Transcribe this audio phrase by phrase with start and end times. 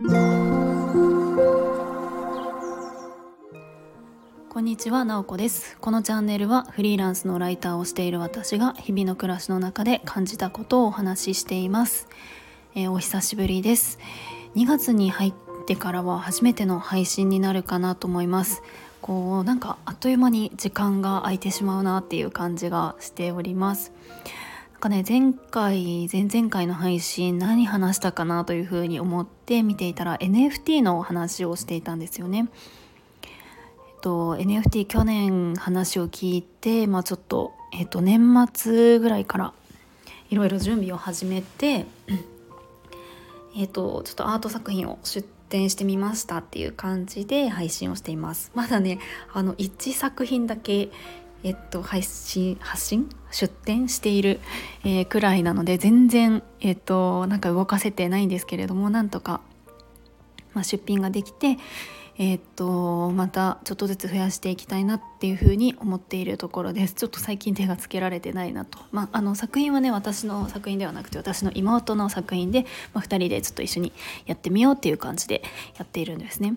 [0.00, 0.04] こ
[4.60, 5.76] んにちは、なおこです。
[5.80, 12.08] このチャンネルはフリーランスのライターをしている私が日々の暮らしの中で感じたことをお話ししています。
[12.76, 13.98] えーお久しぶりです。
[14.54, 15.34] 2月に入っ
[15.66, 18.62] てからは初めての配信になるかなと思います。
[19.02, 23.90] こうなんかあっという間に時間が空いてしまうなっていう感じがしております。
[24.78, 32.48] かね前回前々回の配信何話したかなというふうに思って見ていたら NFT の話をしていたんですよね。
[33.24, 33.26] え
[33.98, 39.52] っと、NFT 去年話を聞いて、まあ、ちょっと、えっと、年末ぐらいから
[40.30, 41.84] いろいろ準備を始めて、
[43.56, 48.52] えっと、ちょっとアート作品を出展してみましたっていう感じで配信をしています。
[48.54, 49.00] まだね
[49.32, 50.90] あの1作品だけ
[51.44, 54.40] えっと、配信発信出展している、
[54.84, 59.40] えーくらいなので全然、えっと、なんか動かせてないんですけれどもなんとか、
[60.54, 61.58] まあ、出品ができて、
[62.18, 73.92] えっと、またちょっとずつ増やしていきたいなっていうふうに思っているところですちょっと最近手がつけられてないなと、まあ、あの作品はね私の作品ではなくて私の妹の作品で、まあ、2人でちょっと一緒に
[74.26, 75.44] やってみようっていう感じで
[75.78, 76.56] やっているんですね。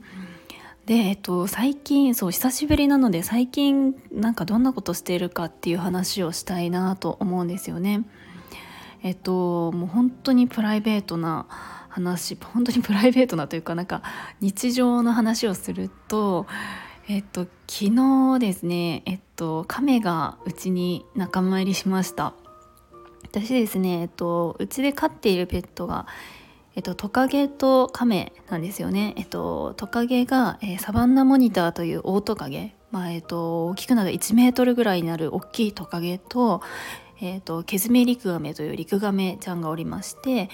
[0.85, 8.03] で、えっと、最近そう久しぶりなので最近なんかどんなことしているかっていう話をしたいなと思うんですよね。
[9.03, 11.47] えっともう本当にプライベートな
[11.89, 14.01] 話本当に プライベートなというかなんか
[14.41, 16.45] 日常の話をすると
[17.07, 22.33] えっと昨日ですねえっと亀がうちに仲間入りしました。
[23.23, 26.05] 私ですねえっとうちで飼っているペットが
[26.75, 29.13] えっと、トカゲとカメなんですよね。
[29.17, 36.61] えっと、トカゲが、えーサバンナモニターというオオトカゲ、まあえっと、大きくなる1メートルぐらいになる大きいトカゲと,、
[37.19, 40.49] えっとケズメリクガメというリクガメちゃんがおりまして、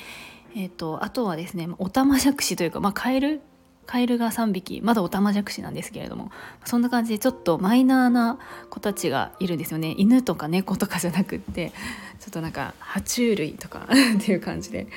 [0.56, 3.42] えっと、あとはですねオタマジャクシというか、まあ、カエル
[3.88, 6.30] カエルが3匹まだオタマジャクシなんですけれども
[6.66, 8.38] そんな感じでちょっとマイナーな
[8.70, 9.96] 子たちがいるんですよね。
[9.98, 11.72] 犬とか猫とかじゃなくって
[12.20, 13.88] ちょっとなんか爬虫類とか
[14.20, 14.88] っていう感じで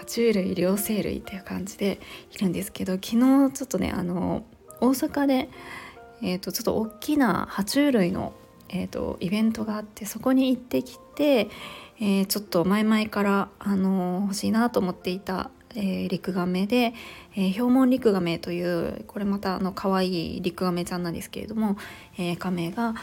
[0.00, 2.00] 爬虫類両生類っていう感じで
[2.32, 4.44] いるんですけど昨日ちょっとねあの
[4.80, 5.48] 大阪で、
[6.20, 8.32] えー、とちょっと大きな爬虫類の、
[8.68, 11.48] えー、とイベントがあってそこに行ってきて、
[12.00, 16.94] えーちょっと前々からあの欲しいなと思っていた、えーリクガメで、
[17.34, 21.76] えー、ヒョウモンリクガメというこれまたあの可愛いリクガメちゃんなんですけれども、
[22.18, 22.94] えー、カメが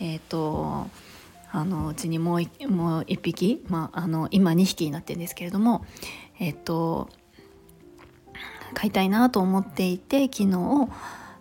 [0.00, 0.86] えっ、と
[1.50, 5.84] あのうちにもうもう1匹、まあ、あの今2匹になってるんですけれども
[6.38, 7.08] えっ、と
[8.74, 10.88] 飼いたいなと思っていて昨日、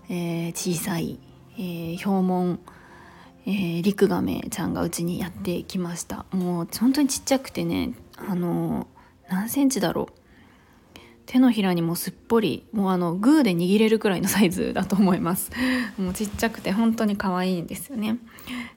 [0.09, 1.19] えー小さい、
[1.57, 2.59] えー、ヒョウモン、
[3.45, 6.25] えーリクガメちゃんがうちにやってきました。
[6.31, 8.87] もう本当にちっちゃくてねあの
[9.29, 10.26] 何センチだろう。
[11.27, 15.51] 手のひらにもすっぽりもうあのグーで握れるくらいのサイズだと思います。
[15.99, 18.17] もうちっちゃくて本当に可愛いんですよね。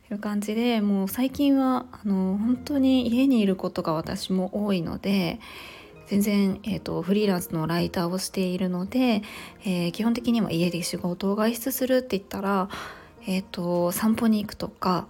[0.08, 5.38] という感じでもう最近はあの本当に家にいることが私も多いので
[6.08, 9.22] 全然、えー、とフリーランスのライターをしているので、
[9.64, 12.68] えー基本的には家で仕事を外出するって言ったら、
[13.28, 15.06] えー、と散歩に行くとか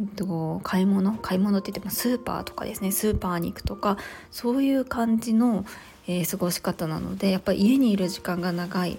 [0.00, 1.12] えっと買い物？
[1.18, 2.90] 買い物って言ってもスーパーとかですね。
[2.90, 3.96] スーパーに行くとか
[4.32, 5.64] そういう感じの、
[6.08, 8.98] えー過ごし方なのでやっぱり家にいる時間が長い。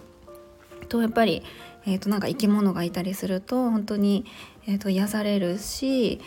[0.88, 1.44] とやっぱり、
[1.86, 4.26] えー、となんか生き物がいたりすると本当に、
[4.68, 6.22] えー、と癒されるし、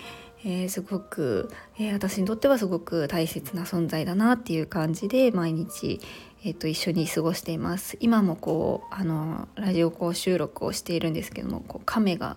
[0.45, 6.01] えーすごく、えー私にとってはすごく大切な存在だなっていう感じで毎日、
[6.45, 7.97] えー、と一緒に過ごしています。
[8.01, 12.37] 今もこうあのラジオこう収録をしているんですけどもこう亀が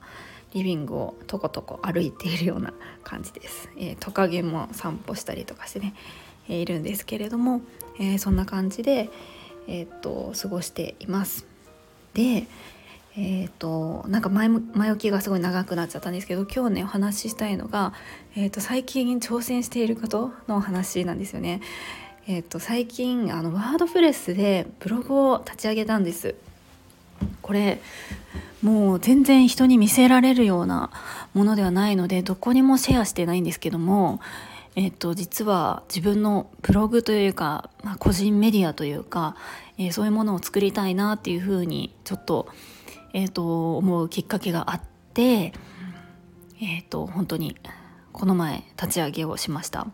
[0.54, 2.74] リビングをとことこ歩いているような
[3.04, 5.94] 感じです、えートカゲも散歩したりとかしてね、
[6.48, 7.62] いるんですけれども、
[8.00, 9.10] えーそんな感じで、
[9.68, 11.46] えーっと過ごしています
[12.14, 12.48] で
[13.18, 17.94] えー、となんか前前置きがすごい長くなっちゃったんですけど今日ねお話ししたいのが、
[18.36, 21.62] えー、と最近挑戦していることのお話なんですよね。
[22.28, 26.36] えー、と最近あのワードプレスでブログを立ち上げたんです。
[27.42, 27.80] これ
[28.62, 30.90] もう全然人に見せられるような
[31.34, 34.20] ものではないのでどこにもシェアしてないんですけども、
[34.76, 39.38] えっと、実は自分のブログというか、まあ、個人メディアというか、
[39.78, 42.48] えーそういうものを作りたいなっていうふうにちょっと,、
[43.14, 44.82] えっと思うきっかけがあっ
[45.14, 45.54] て、
[46.62, 47.56] えっと本当に
[48.12, 49.88] この前立ち上げをしました。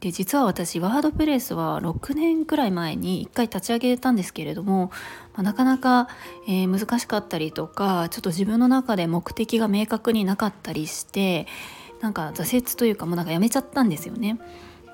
[0.00, 4.92] で実は私 WordPress は6年くらい前に1回立ち上げたんですけれども、
[5.34, 6.08] まあなかなか、
[6.46, 11.48] えー難しかったりとかちょっと自分の中で目的が明確になかったりして
[12.00, 14.38] なんか挫折というかもうなんかやめちゃったんですよね。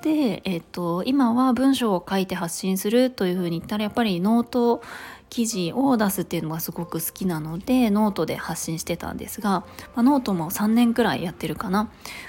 [0.03, 4.83] で、えーと、今は文章を書いて発信するというふうに言ったらやっぱりノート
[5.31, 9.65] 記事を出すっていうのがすごく好きなのでノートで発信してたんですが、ま
[9.97, 11.85] あ、ノートも3年くらいやってるかな、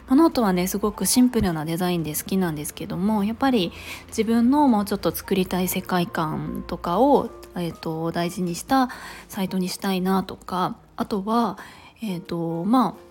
[0.07, 3.73] まあ、ノートはねすごくシンプルなデザインで好きなんですけどもやっぱり
[4.07, 8.89] 自分のもうちょっと作りたい世界観とかを、えーと、大事にした
[9.27, 11.59] サイトにしたいなとかあとは
[12.01, 13.04] えっ、ー、とまあ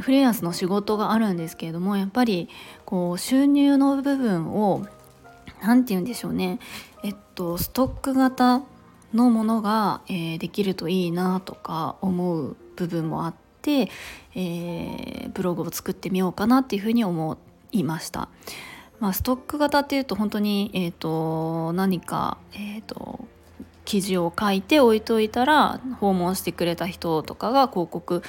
[0.00, 2.48] フリーランスの仕事があるんですけれどもやっぱり
[2.84, 4.86] こう収入の部分を
[5.62, 6.58] 何て言うんでしょうね
[7.02, 8.62] えっとストック型
[9.14, 13.88] のものが、えー、できるといいなとか思う部分もあって、
[14.34, 17.38] えー、ブログを作ってみようかなっていうふうに思
[17.72, 18.28] いました。
[18.98, 23.26] まあ、ストック型っていうと本当に、えーと、何か、えーと
[23.86, 28.22] 記事を書いて置いといたら訪問してくれた人とかが広告、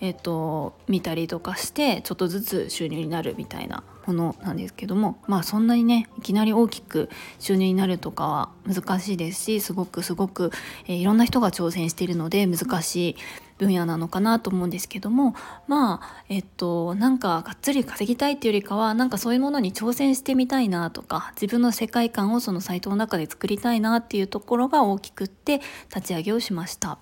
[0.00, 7.08] えーと、見たりとかしてちょっとずつ収入になるみたいなものなんですけどもまあそんなにねいきなり大きく
[7.38, 10.50] 収入になるとかは難しいですしすごくすごく、
[10.86, 13.16] えー、いろんな人が挑戦しているので難しい
[13.58, 15.34] 分野なのかなと思うんですけども
[15.68, 25.60] まあえっとなんかがっつり稼ぎたいっていうよりかはなんかそういうものに挑戦してみたいなとか自分の世界観をそのサイトの中で作りたいなっていうところが大きくって
[25.94, 26.98] 立ち上げをしました。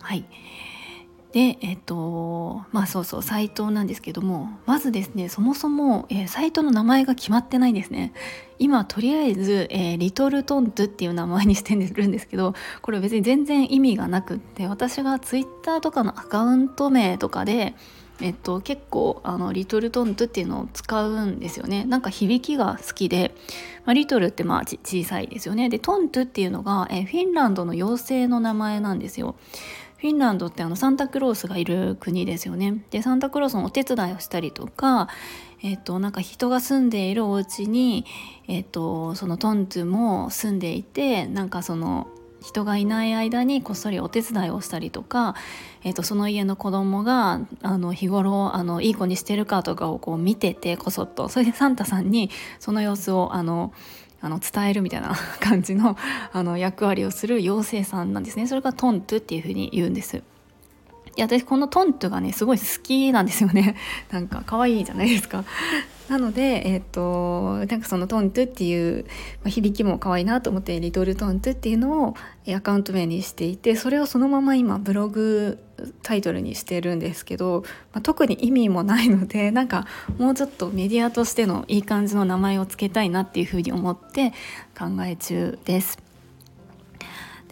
[0.00, 0.24] はい
[1.32, 8.12] でえっとまあそうそうサイトなんですけどもまずですねそもそも、えー、サイトの名前が決まってないんですね。
[8.58, 17.74] 今とりあえず、えー、リトルトントっていう名前にしてるんですけどこれ別に全然意味がなくって私がツイッターとかのアカウント名とかで
[18.20, 21.84] えっと、結構あのリトルトントっていうのを使うんですよね。
[21.84, 23.34] なんか響きが好きで、
[23.84, 25.68] まあ、リトルってまあ小さいですよね。
[25.68, 29.34] でトントっていうのが、えフィンランドの妖精の名前なんですよ。
[30.02, 32.82] フィンランドってあのサンタクロースがいる国ですよね。
[32.90, 35.08] でサンタクロースのお手伝いをしたりとか、
[35.62, 38.04] えっと、なんか人が住んでいるお家に、
[38.48, 42.08] えっと、そのトントゥも住んでいてなんかその
[42.40, 45.36] 人がいない間にこっそりお手伝いをしたりとか、
[45.84, 52.28] えーと、その家の子供があの日頃あのいい子にしてるかとかをこう見ててこそっとそれでサンタさんに
[52.58, 53.72] その様子をあの
[54.22, 55.96] あの伝えるみたいな 感じの
[56.32, 58.46] あの役割をする妖精さんなんですね。
[58.46, 60.22] それがトントゥっていうふうに言うんです。
[61.14, 63.74] いや私このトントゥがねすごい好きなんですよね。
[64.10, 65.44] なんか可愛いじゃないですか。
[66.12, 69.04] なのでえっ、ー、となんかそのトントゥっていう、
[69.42, 72.14] まあ、響きも可愛いなと思ってリトルトントゥっていうのを
[72.54, 75.58] アカウント名にしていてそれをそのまま今ブログ
[76.02, 77.64] タイトルにしてるんですけど、
[77.94, 79.86] まあ、特に意味もないので なんか
[80.18, 84.34] もうちょっとメディアとしてのいい感じの名前を付けたいなっていうふうに思って
[84.78, 86.11] 考え中です。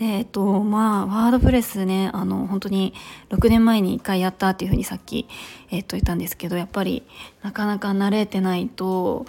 [0.01, 2.95] でえっとまあワードプレスねあの本当に
[3.29, 5.29] 6年前に1回やったっていうふうにさっき、
[5.71, 7.03] えっと、言ったんですけどやっぱり
[7.43, 9.27] なかなか慣れてないと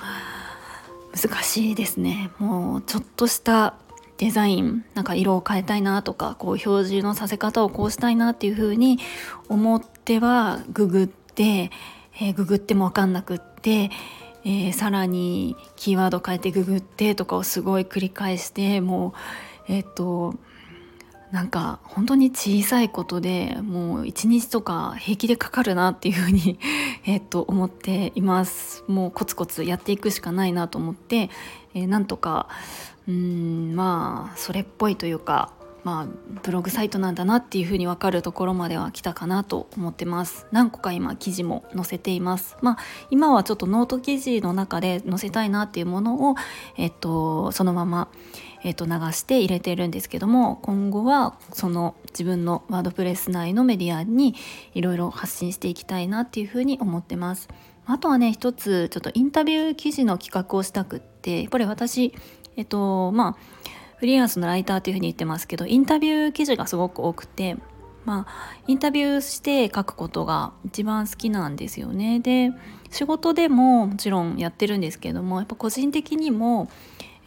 [1.13, 2.31] 難しいですね。
[2.39, 3.73] もうちょっとした
[4.17, 8.97] デザインなんか色を変えたいなとかこう表示のさせ方をこうしたいなっていうふうに
[9.49, 11.69] 思ってはググって、
[12.15, 13.89] えー、ググっても分かんなくって、
[14.45, 19.09] えー、さらにキーワード変えてググってとかをすごい繰り返しても
[19.67, 20.35] うえっ、と
[21.31, 26.59] なんか本当に小さいことでもう一日とか平気でかかるなっていうふうに
[27.05, 28.83] えっと思っています。
[28.87, 31.29] もうコツコツやっていくしかないなと思って、
[31.73, 32.47] えー、なんとか
[33.07, 35.51] うんまあそれっぽいというか
[35.83, 36.07] まあ
[36.43, 40.47] ブログサイトなんだなっていうふうに分かるところまでは来たかなと思ってます。
[40.51, 42.57] 何個か今記事も載せています。
[42.61, 42.77] まあ
[43.09, 46.35] 今はちょっとノート記事の中で載せたいなっていうものを
[46.77, 48.09] えっとそのまま
[48.63, 54.35] えー、と流して入れてるんですけども今後はその自分のワードプレス内のメディアに
[54.73, 57.49] いろいろ発信していきたいなっていうふうに思ってます。
[57.85, 62.13] あとはね一つちょっとインタビュー記事の企画をしたくってやっぱり私
[62.55, 63.37] えっとまあ
[63.97, 67.57] フリーランスのライターっていうふうに言ってますけどインタビュー記事がすごく多くて
[68.05, 72.19] まあインタビューして書くことが一番好きなんですよね。
[72.19, 72.51] で
[72.89, 76.69] 仕事でももちろんやってるんですけどもやっぱ個人的にも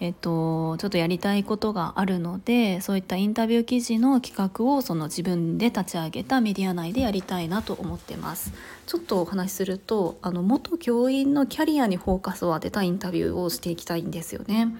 [0.00, 8.52] えっと、ちょっとやりたいことがあるのでそういったインタビュー記事の企画をその自分で立ち上げたメディア内でやりたいなと思ってます。
[8.86, 14.74] ちょっとお話しするとあの元教員のキャリアにフォーカスを当てたインタビューをしていきたいんですよね。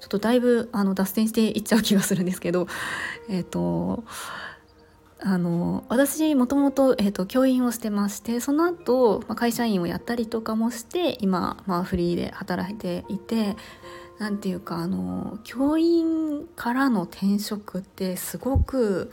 [0.00, 2.68] ちょっとだいぶあの脱線していっちゃう気がするんですけど
[3.30, 4.04] えっと
[5.18, 13.56] あの私もともと,、えーと、教員をしてましてその後、まあ、会社員をやったりとかもして今、まあ、フリーで働いていて
[14.18, 19.10] 何て言うかあの教員からの転職ってすごく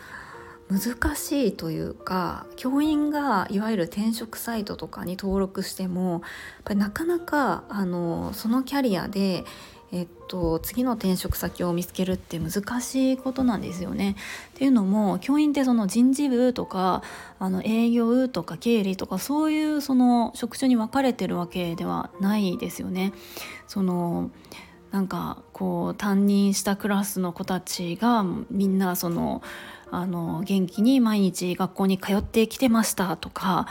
[0.70, 6.22] 難しいというか教員がいわゆる転職サイトとかに登録してもやっ
[6.64, 9.46] ぱりなかなかあのそのキャリアで
[9.94, 14.16] えっと、次の転職先を見つけるって難しいことなんですよね。
[14.50, 17.04] っていうのも教員ってその人事部とか
[17.38, 23.14] あの営業とか経理とかそういうその職種に分かれてるわけではないですよね。
[23.68, 24.32] その
[24.90, 29.44] なんかこう担任したクラスの子たちがみんなその
[29.92, 33.68] あの元気に毎日学校に通ってきてましたとか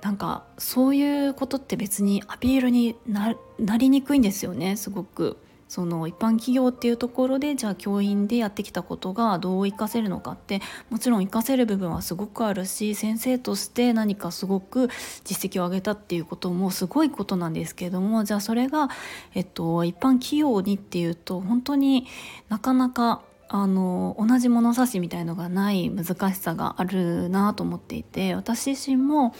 [0.00, 3.36] なんかそういうことって別にアピールにな
[3.76, 5.36] りにくいんですよねすごく。
[5.70, 10.60] その一般企業っていうところでじゃあ教員でやってきたことがどう活かせるのかって
[10.90, 14.88] もちろん活かせる部分はすごくあるし先生として何かすごく
[15.22, 18.88] 実績を上げたっていうこともすごいことなんですけどもじゃあそれが、
[19.34, 22.08] えっと、一般企業にっていうと本当に
[22.48, 29.36] なかなかあの同じ物差しみたいのがない難しさがあるなと思っていて私自身も、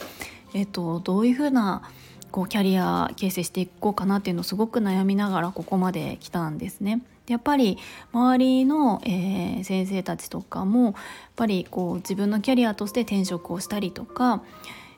[0.54, 1.82] えっと、どういうふうな
[2.30, 7.02] こうキャリア形成していこうかなっていうのをすごく悩みながらここまで来たんですね。
[7.28, 7.78] やっぱり
[8.12, 10.94] 周りの、えー、先生たちとかもやっ
[11.36, 14.42] ぱりこう自分のキャリアとして転職をしたりとか、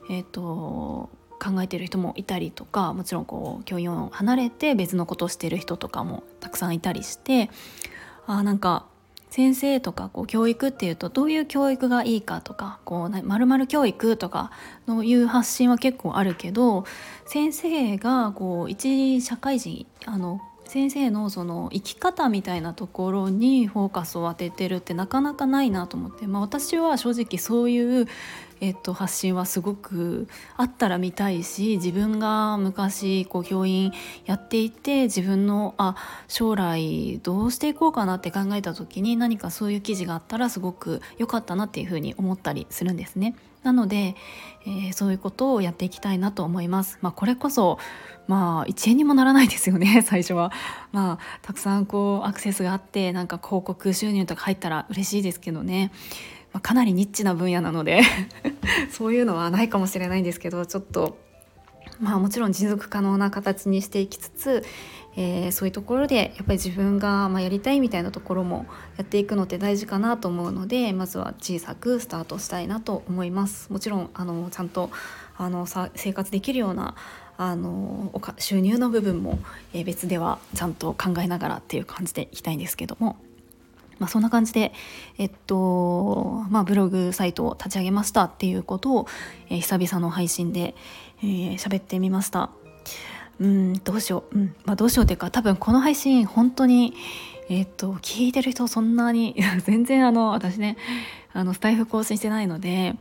[0.08, 7.50] えーと、考えてる人もいたりとかもちろんこう教員を離れて別のことをしてる人とかもたくさんいたりして
[8.26, 8.86] あなんか
[9.32, 14.50] 先生とかこう教育っていうとどういう教育がいいかとかこうまる教育とか
[14.86, 16.84] のいう発信は結構あるけど
[17.24, 28.08] 先生がこう一社会人あの先生のその生き方みたいなところにフォーカスを当ててるってなかなかないなと思って、まあ、私は正直そういう
[28.62, 33.92] えっと、発信はすごくあったら見たいし自分が昔こう教員
[34.24, 35.96] やっていて自分のあ
[36.28, 43.34] 将来どうしていこうかなって考えた時に何かそういう記事があったらすごく良かったなっていうふうに思ったりするんですね。
[43.64, 44.14] なので、
[44.64, 46.98] えー、そういうことをやっていきたいなと思います。
[47.00, 47.78] まあ、これこそ
[48.28, 50.52] まあ1円にもならないですよね 最初は。
[50.92, 55.90] まあたくさんこうアクセスがあってなんか広告収入とか入ったら嬉しいですけどね。
[56.52, 58.02] まあ、かなりニッチな分野なので
[58.90, 61.18] そういうのはないかもしれないんですけどちょっと
[62.00, 64.64] まあもちろん持続可能な形にしていきつつ、
[65.16, 68.66] えー、そういうところでやっぱり自分がまやりたいみたいなところも
[68.96, 73.72] やっていくのって大事かなと思うのでまずは小さくスタートしたいなと思います。
[73.72, 74.90] もちろんあのちゃんと
[75.36, 76.94] あのさ生活できるような
[77.38, 79.38] あの収入の部分も、
[79.72, 83.16] え別ではちゃんと考えながらっていう感じでいきたいんですけども。
[84.02, 84.72] まあ、そんな感じで、
[85.16, 89.06] えっとまあ、ブログサイトを立ち上げましたっていうことを、
[89.48, 90.74] えー、久々の配信で
[91.20, 92.50] 喋、えー、ってみました。
[93.40, 96.94] うんどうしよう、うんまあ、どうしようっていうか多分この配信本当に
[97.54, 100.78] えっと聞いてる人そんなに 全然あの私ね
[101.34, 102.96] あのスタイフ更新してないので、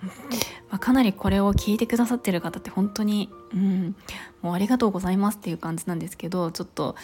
[0.69, 3.95] まあ、かなりこれを聞いてくださってる方って本当に、うん、
[4.41, 6.95] もうありがとうございますっていう感じなんですけどちょっと,、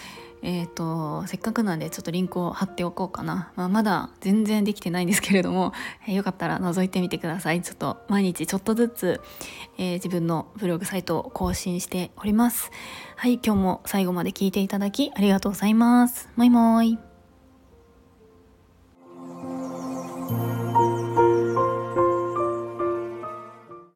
[0.41, 5.73] えーと、せっかくなんでちょっとリンクを貼っておこうかな、まあ、まだ全然できてないんですけれども、
[6.07, 7.61] えー、よかったら覗いてみてください。
[7.61, 9.21] ちょっと毎日ちょっとずつ、
[9.77, 12.71] えー、自分のブログサイトを更新しております。
[13.15, 16.29] はい今日も最後まで聞いていただきありがとうございます。
[16.35, 17.06] もいもーい。